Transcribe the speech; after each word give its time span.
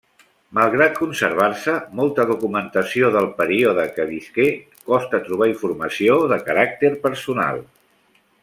Malgrat 0.57 0.95
conservar-se 0.99 1.75
molta 1.99 2.25
documentació 2.31 3.11
del 3.17 3.29
període 3.41 3.85
que 3.99 4.07
visqué 4.15 4.49
costa 4.91 5.23
trobar 5.29 5.51
informació 5.53 6.21
de 6.33 6.45
caràcter 6.49 6.95
personal. 7.09 7.67